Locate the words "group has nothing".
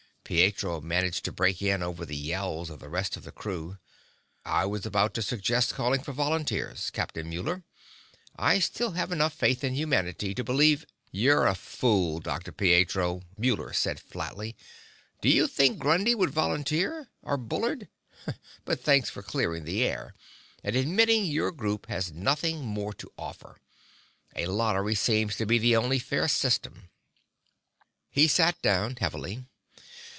21.51-22.63